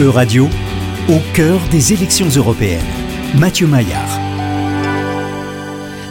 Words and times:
E-Radio, 0.00 0.48
au 1.08 1.20
cœur 1.34 1.60
des 1.70 1.92
élections 1.92 2.26
européennes. 2.26 2.80
Mathieu 3.38 3.68
Maillard. 3.68 4.18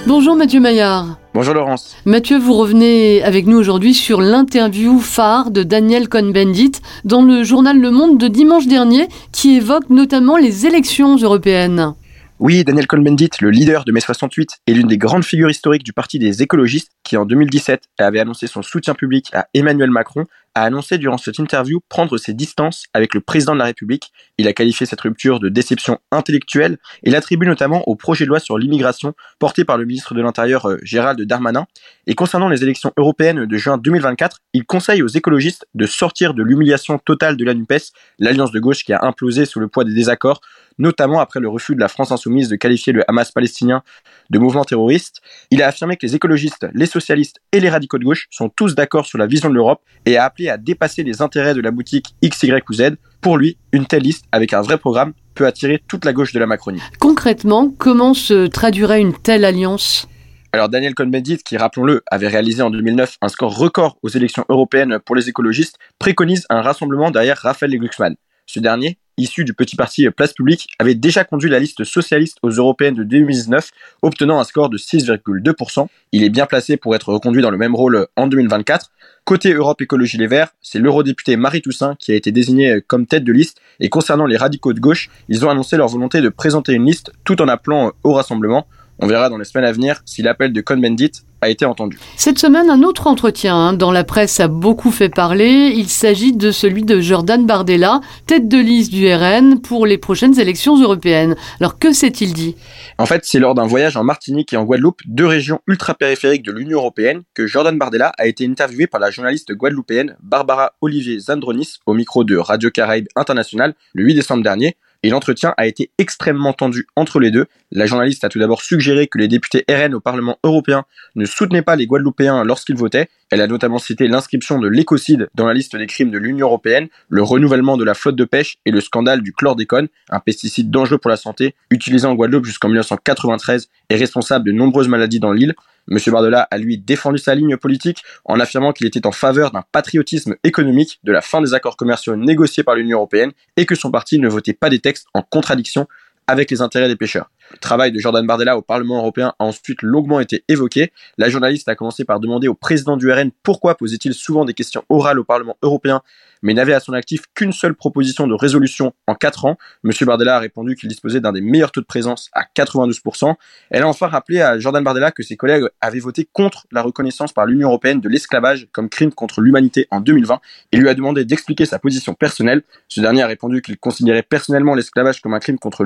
Bonjour 0.08 0.38
Mathieu 0.38 0.62
Maillard. 0.62 1.20
Bonjour 1.34 1.54
Laurence. 1.54 1.94
Mathieu, 2.06 2.38
vous 2.38 2.54
revenez 2.54 3.22
avec 3.24 3.46
nous 3.46 3.58
aujourd'hui 3.58 3.94
sur 3.94 4.22
l'interview 4.22 5.00
phare 5.00 5.52
de 5.52 5.64
Daniel 5.64 6.08
Cohn-Bendit 6.08 6.80
dans 7.04 7.24
le 7.24 7.44
journal 7.44 7.78
Le 7.78 7.92
Monde 7.92 8.18
de 8.18 8.30
dimanche 8.30 8.68
dernier 8.68 9.10
qui 9.34 9.58
évoque 9.58 9.90
notamment 9.90 10.38
les 10.38 10.66
élections 10.66 11.18
européennes. 11.18 11.94
Oui, 12.40 12.64
Daniel 12.64 12.88
Cohn-Bendit, 12.88 13.30
le 13.42 13.52
leader 13.52 13.84
de 13.84 13.92
mai 13.92 14.00
68, 14.00 14.60
est 14.66 14.74
l'une 14.74 14.88
des 14.88 14.98
grandes 14.98 15.24
figures 15.24 15.50
historiques 15.50 15.84
du 15.84 15.94
Parti 15.94 16.20
des 16.20 16.42
écologistes 16.42 16.92
qui, 17.04 17.16
en 17.16 17.26
2017, 17.26 17.84
avait 18.00 18.20
annoncé 18.20 18.48
son 18.48 18.62
soutien 18.62 18.96
public 18.96 19.30
à 19.34 19.48
Emmanuel 19.54 19.92
Macron, 19.92 20.26
a 20.56 20.64
annoncé 20.64 20.98
durant 20.98 21.18
cette 21.18 21.40
interview 21.40 21.80
prendre 21.90 22.18
ses 22.18 22.34
distances 22.34 22.86
avec 22.94 23.14
le 23.14 23.22
président 23.22 23.54
de 23.54 23.60
la 23.60 23.66
République. 23.66 24.12
Il 24.38 24.48
a 24.48 24.54
qualifié 24.54 24.86
cette 24.86 25.02
rupture 25.02 25.40
de 25.40 25.50
déception 25.50 26.00
intellectuelle 26.12 26.78
et 27.04 27.10
l'attribue 27.10 27.48
notamment 27.48 27.88
au 27.88 27.96
projet 27.96 28.26
de 28.26 28.30
loi 28.30 28.40
sur 28.40 28.58
l'immigration 28.58 29.14
porté 29.40 29.66
par 29.66 29.78
le 29.78 29.86
ministre 29.86 30.14
de 30.14 30.22
l'Intérieur 30.22 30.70
euh, 30.70 30.78
Gérald 30.84 31.22
Darmanin. 31.22 31.66
Et 32.08 32.16
concernant 32.16 32.50
les 32.50 32.64
élections 32.64 32.92
européennes 32.98 33.46
de 33.46 33.58
juin 33.58 33.78
2024, 33.78 34.40
il 34.54 34.66
conseille 34.66 35.02
aux 35.02 35.08
écologistes 35.08 35.66
de 35.74 35.86
sortir 35.86 36.34
de 36.34 36.44
l'humiliation 36.44 36.98
totale 37.00 37.38
de 37.38 37.46
la 37.46 37.54
NUPES, 37.54 37.92
l'alliance 38.20 38.52
de 38.52 38.60
gauche 38.60 38.84
qui 38.84 38.94
a 38.94 39.04
implosé 39.04 39.46
sous 39.46 39.60
le 39.60 39.68
poids 39.68 39.84
des 39.84 39.94
désaccords, 39.94 40.42
notamment 40.78 41.20
après 41.20 41.40
le 41.40 41.48
refus 41.48 41.76
de 41.76 41.80
la 41.80 41.88
France 41.88 42.12
insoumise 42.12 42.50
de 42.50 42.56
qualifier 42.56 42.94
le 42.94 43.10
Hamas 43.10 43.32
palestinien 43.32 43.84
de 44.30 44.40
mouvement 44.40 44.64
terroriste. 44.64 45.22
Il 45.52 45.62
a 45.62 45.68
affirmé 45.68 45.98
que 45.98 46.06
les 46.06 46.16
écologistes, 46.16 46.68
les 46.74 46.86
socialistes 46.86 47.40
et 47.52 47.60
les 47.60 47.70
radicaux 47.70 47.98
de 47.98 48.06
gauche 48.06 48.28
sont 48.32 48.50
tous 48.50 48.76
d'accord 48.76 49.06
sur 49.06 49.18
la 49.18 49.28
vision 49.28 49.50
de 49.50 49.56
l'Europe 49.56 49.82
et 50.06 50.18
a 50.18 50.26
appelé 50.26 50.43
à 50.50 50.58
dépasser 50.58 51.04
les 51.04 51.22
intérêts 51.22 51.54
de 51.54 51.62
la 51.62 51.72
boutique 51.72 52.16
X, 52.22 52.44
Y 52.44 52.64
ou 52.70 52.74
Z. 52.74 52.96
Pour 53.22 53.38
lui, 53.38 53.58
une 53.72 53.86
telle 53.86 54.04
liste 54.04 54.26
avec 54.32 54.54
un 54.54 54.62
vrai 54.62 54.78
programme 54.78 55.14
peut 55.34 55.46
attirer 55.46 55.82
toute 55.88 56.06
la 56.06 56.14
gauche 56.14 56.34
de 56.34 56.40
la 56.40 56.46
Macronie. 56.46 56.82
Concrètement, 57.00 57.74
comment 57.78 58.14
se 58.14 58.48
traduirait 58.48 59.02
une 59.02 59.14
telle 59.14 59.46
alliance? 59.46 60.08
Alors 60.52 60.70
Daniel 60.70 60.94
Cohn-Bendit, 60.94 61.40
qui 61.40 61.58
rappelons-le, 61.58 62.04
avait 62.12 62.28
réalisé 62.28 62.62
en 62.62 62.70
2009 62.70 63.18
un 63.22 63.28
score 63.28 63.58
record 63.58 63.98
aux 64.04 64.10
élections 64.10 64.46
européennes 64.50 65.00
pour 65.04 65.16
les 65.16 65.28
écologistes, 65.28 65.78
préconise 65.98 66.46
un 66.50 66.62
rassemblement 66.62 67.10
derrière 67.10 67.38
Raphaël 67.38 67.76
Glucksmann. 67.78 68.16
Ce 68.46 68.60
dernier, 68.60 69.00
issu 69.18 69.44
du 69.44 69.54
petit 69.54 69.76
parti 69.76 70.10
Place 70.10 70.34
Publique, 70.34 70.68
avait 70.80 70.96
déjà 70.96 71.24
conduit 71.24 71.50
la 71.50 71.60
liste 71.60 71.84
socialiste 71.84 72.38
aux 72.42 72.50
européennes 72.50 72.96
de 72.96 73.04
2019, 73.04 73.72
obtenant 74.02 74.40
un 74.40 74.44
score 74.44 74.70
de 74.70 74.78
6,2%. 74.78 75.88
Il 76.12 76.24
est 76.24 76.30
bien 76.30 76.46
placé 76.46 76.78
pour 76.78 76.96
être 76.96 77.12
reconduit 77.14 77.42
dans 77.42 77.52
le 77.52 77.58
même 77.58 77.76
rôle 77.76 78.08
en 78.16 78.28
2024. 78.28 78.92
Côté 79.26 79.54
Europe 79.54 79.82
Écologie 79.82 80.18
Les 80.18 80.28
Verts, 80.28 80.50
c'est 80.62 80.80
l'eurodéputé 80.80 81.38
Marie 81.38 81.62
Toussaint 81.62 81.96
qui 81.98 82.12
a 82.12 82.16
été 82.16 82.32
désignée 82.32 82.82
comme 82.86 83.06
tête 83.06 83.24
de 83.24 83.32
liste. 83.32 83.62
Et 83.80 83.90
concernant 83.90 84.26
les 84.26 84.38
radicaux 84.38 84.74
de 84.74 84.80
gauche, 84.80 85.10
ils 85.30 85.46
ont 85.46 85.50
annoncé 85.50 85.78
leur 85.78 85.88
volonté 85.88 86.22
de 86.22 86.30
présenter 86.30 86.74
une 86.74 86.86
liste 86.86 87.12
tout 87.24 87.42
en 87.42 87.48
appelant 87.48 87.94
au 88.04 88.14
rassemblement. 88.14 88.68
On 89.00 89.08
verra 89.08 89.30
dans 89.30 89.38
les 89.38 89.46
semaines 89.46 89.66
à 89.66 89.72
venir 89.72 90.02
si 90.06 90.22
l'appel 90.22 90.54
de 90.54 90.62
Cohn-Bendit 90.62 91.12
a 91.44 91.50
été 91.50 91.66
entendu. 91.66 91.98
Cette 92.18 92.40
semaine, 92.40 92.70
un 92.70 92.84
autre 92.84 93.08
entretien 93.08 93.56
hein, 93.56 93.74
dans 93.74 93.92
la 93.92 94.04
presse 94.04 94.40
a 94.40 94.48
beaucoup 94.48 94.92
fait 94.92 95.10
parler. 95.10 95.74
Il 95.76 95.90
s'agit 95.90 96.34
de 96.34 96.52
celui 96.52 96.84
de 96.84 97.00
Jordan 97.00 97.46
Bardella, 97.46 98.02
tête 98.26 98.48
de 98.48 98.58
liste 98.58 98.92
du 98.92 99.14
RN 99.14 99.62
pour 99.62 99.86
les 99.86 99.98
prochaines 99.98 100.40
élections 100.40 100.80
européennes. 100.82 101.36
Alors 101.60 101.78
que 101.80 101.94
s'est-il 101.94 102.34
dit? 102.34 102.56
En 102.98 103.06
fait, 103.06 103.26
c'est 103.26 103.40
lors 103.40 103.56
d'un 103.56 103.68
voyage 103.68 103.98
en 103.98 104.04
Martinique 104.04 104.54
et 104.54 104.58
en 104.58 104.64
Guadeloupe, 104.64 105.02
deux 105.06 105.28
régions 105.28 105.60
ultra-périphériques 105.68 106.44
de 106.44 106.52
l'Union 106.52 106.80
européenne, 106.80 107.24
que 107.34 107.48
Jordan 107.48 107.78
Bardella 107.78 108.12
a 108.18 108.26
été 108.28 108.46
interviewé 108.46 108.88
par 108.88 109.00
la 109.00 109.12
journaliste 109.12 109.54
guadeloupéenne 109.54 110.16
Barbara 110.22 110.74
Olivier 110.82 111.20
Zandronis 111.20 111.80
au 111.86 111.94
micro 111.94 112.24
de 112.24 112.38
Radio 112.38 112.70
Caraïbe 112.72 113.08
International 113.16 113.74
le 113.94 114.04
8 114.04 114.16
décembre 114.16 114.44
dernier 114.44 114.76
et 115.04 115.10
l'entretien 115.10 115.54
a 115.58 115.68
été 115.68 115.92
extrêmement 115.98 116.54
tendu 116.54 116.88
entre 116.96 117.20
les 117.20 117.30
deux. 117.30 117.46
La 117.72 117.86
journaliste 117.86 118.24
a 118.24 118.30
tout 118.30 118.40
d'abord 118.40 118.62
suggéré 118.62 119.08
que 119.08 119.18
les 119.18 119.28
députés 119.28 119.66
RN 119.70 119.94
au 119.94 120.00
Parlement 120.00 120.40
européen 120.44 120.86
ne 121.16 121.26
soutenaient 121.26 121.62
pas 121.62 121.76
les 121.76 121.86
Guadeloupéens 121.86 122.44
lorsqu'ils 122.44 122.78
votaient. 122.78 123.10
Elle 123.30 123.42
a 123.42 123.48
notamment 123.48 123.80
cité 123.80 124.08
l'inscription 124.08 124.60
de 124.60 124.68
l'écocide 124.68 125.28
dans 125.36 125.46
la 125.46 125.54
liste 125.54 125.76
des 125.76 125.88
crimes 125.88 126.12
de 126.12 126.18
l'Union 126.18 126.48
européenne, 126.48 126.88
le 127.10 127.22
renouvellement 127.22 127.78
de 127.78 127.84
la 127.84 127.94
flotte 127.94 128.16
de 128.16 128.26
pêche 128.26 128.58
et 128.66 128.72
le 128.72 128.80
scandale 128.80 129.22
du 129.22 129.34
chlordécone, 129.34 129.88
un 130.10 130.20
pesticide 130.20 130.72
dangereux 130.72 131.00
pour 131.00 131.10
la 131.10 131.18
santé, 131.18 131.56
utilisé 131.70 132.08
en 132.08 132.16
Guadeloupe 132.16 132.46
jusqu'en 132.46 132.70
1993 132.70 133.70
et 133.90 133.96
responsable 133.96 134.46
de 134.46 134.52
nombreuses 134.52 134.88
maladies 134.88 135.20
dans 135.20 135.34
l'île. 135.34 135.56
M. 135.90 135.98
Bardella 136.08 136.48
a 136.50 136.58
lui 136.58 136.78
défendu 136.78 137.18
sa 137.18 137.36
ligne 137.36 137.58
politique 137.58 138.04
en 138.26 138.40
affirmant 138.40 138.72
qu'il 138.72 138.88
était 138.88 139.06
en 139.06 139.12
faveur 139.12 139.52
d'un 139.52 139.64
patriotisme 139.72 140.36
économique, 140.44 141.00
de 141.04 141.12
la 141.12 141.22
fin 141.22 141.42
des 141.42 141.54
accords 141.54 141.78
commerciaux 141.78 142.16
négociés 142.16 142.64
par 142.64 142.76
l'Union 142.76 142.98
européenne 142.98 143.32
et 143.58 143.66
que 143.66 143.76
son 143.76 143.92
parti 143.92 144.20
ne 144.20 144.28
votait 144.28 144.54
pas 144.54 144.70
des 144.70 144.80
textes 144.80 145.08
en 145.14 145.22
contradiction 145.22 145.88
avec 146.28 146.52
les 146.52 146.62
intérêts 146.62 146.88
des 146.88 146.96
pêcheurs. 146.96 147.30
Le 147.52 147.58
travail 147.58 147.92
de 147.92 148.00
Jordan 148.00 148.26
Bardella 148.26 148.58
au 148.58 148.62
Parlement 148.62 148.98
européen 148.98 149.34
a 149.38 149.44
ensuite 149.44 149.82
longuement 149.82 150.20
été 150.20 150.44
évoqué. 150.48 150.92
La 151.18 151.30
journaliste 151.30 151.68
a 151.70 151.76
commencé 151.76 152.06
par 152.06 152.20
demander 152.20 152.48
au 152.48 152.56
président 152.56 152.98
du 152.98 153.12
RN 153.12 153.32
pourquoi 153.44 153.76
posait-il 153.76 154.14
souvent 154.14 154.46
des 154.46 154.54
questions 154.54 154.84
orales 154.90 155.20
au 155.20 155.24
Parlement 155.24 155.58
européen, 155.62 156.02
mais 156.42 156.54
n'avait 156.54 156.74
à 156.74 156.80
son 156.80 156.94
actif 156.94 157.24
qu'une 157.34 157.54
seule 157.54 157.76
proposition 157.76 158.28
de 158.28 158.34
résolution 158.34 158.94
en 159.08 159.16
4 159.16 159.46
ans. 159.46 159.58
Monsieur 159.84 160.06
Bardella 160.06 160.36
a 160.36 160.40
répondu 160.40 160.76
qu'il 160.76 160.90
disposait 160.90 161.20
d'un 161.20 161.32
des 161.32 161.42
meilleurs 161.42 161.72
taux 161.72 161.82
de 161.82 161.86
présence 161.86 162.30
à 162.34 162.44
92%. 162.56 163.34
Elle 163.70 163.84
a 163.84 163.88
enfin 163.88 164.08
rappelé 164.08 164.42
à 164.42 164.60
Jordan 164.60 164.84
Bardella 164.84 165.12
que 165.12 165.24
ses 165.24 165.38
collègues 165.38 165.66
avaient 165.80 166.00
voté 166.00 166.28
contre 166.32 166.66
la 166.72 166.82
reconnaissance 166.82 167.34
par 167.34 167.46
l'Union 167.46 167.70
européenne 167.70 168.02
de 168.02 168.10
l'esclavage 168.10 168.68
comme 168.72 168.90
crime 168.90 169.14
contre 169.14 169.42
l'humanité 169.42 169.88
en 169.90 170.02
2020 170.02 170.40
et 170.72 170.78
lui 170.78 170.90
a 170.90 170.94
demandé 170.94 171.24
d'expliquer 171.24 171.66
sa 171.66 171.80
position 171.80 172.14
personnelle. 172.14 172.64
Ce 172.88 173.00
dernier 173.00 173.24
a 173.24 173.28
répondu 173.28 173.62
qu'il 173.62 173.78
considérait 173.78 174.24
personnellement 174.24 174.76
l'esclavage 174.76 175.22
comme 175.22 175.34
un 175.34 175.40
crime 175.40 175.60
contre 175.60 175.84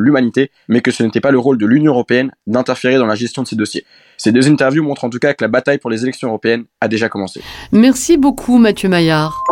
mais 0.67 0.81
que 0.81 0.91
ce 0.91 1.03
n'était 1.03 1.21
pas 1.21 1.31
le 1.31 1.39
rôle 1.39 1.57
de 1.57 1.65
l'Union 1.65 1.93
européenne 1.93 2.31
d'interférer 2.47 2.97
dans 2.97 3.05
la 3.05 3.15
gestion 3.15 3.43
de 3.43 3.47
ces 3.47 3.55
dossiers. 3.55 3.85
Ces 4.17 4.31
deux 4.31 4.47
interviews 4.49 4.83
montrent 4.83 5.05
en 5.05 5.09
tout 5.09 5.19
cas 5.19 5.33
que 5.33 5.43
la 5.43 5.47
bataille 5.47 5.77
pour 5.77 5.89
les 5.89 6.03
élections 6.03 6.27
européennes 6.27 6.65
a 6.81 6.87
déjà 6.87 7.09
commencé. 7.09 7.41
Merci 7.71 8.17
beaucoup 8.17 8.57
Mathieu 8.57 8.89
Maillard. 8.89 9.43